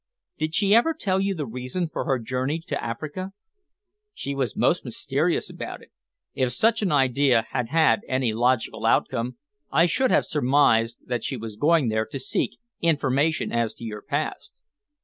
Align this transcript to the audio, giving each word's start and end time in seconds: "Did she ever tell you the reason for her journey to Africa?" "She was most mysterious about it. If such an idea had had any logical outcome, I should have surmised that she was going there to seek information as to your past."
"Did 0.39 0.55
she 0.55 0.73
ever 0.73 0.95
tell 0.95 1.19
you 1.19 1.35
the 1.35 1.45
reason 1.45 1.87
for 1.87 2.05
her 2.05 2.17
journey 2.17 2.57
to 2.61 2.83
Africa?" 2.83 3.33
"She 4.15 4.33
was 4.33 4.55
most 4.55 4.83
mysterious 4.83 5.47
about 5.47 5.83
it. 5.83 5.91
If 6.33 6.53
such 6.53 6.81
an 6.81 6.91
idea 6.91 7.45
had 7.51 7.69
had 7.69 8.01
any 8.07 8.33
logical 8.33 8.87
outcome, 8.87 9.37
I 9.71 9.85
should 9.85 10.09
have 10.09 10.25
surmised 10.25 10.97
that 11.05 11.23
she 11.23 11.37
was 11.37 11.55
going 11.55 11.89
there 11.89 12.07
to 12.07 12.19
seek 12.19 12.57
information 12.79 13.51
as 13.51 13.75
to 13.75 13.83
your 13.83 14.01
past." 14.01 14.53